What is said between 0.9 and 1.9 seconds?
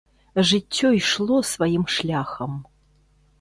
ішло сваім